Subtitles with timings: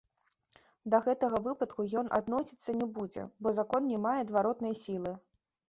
[0.93, 5.17] Да гэтага выпадку ён адносіцца не будзе, бо закон не мае адваротнай сілы.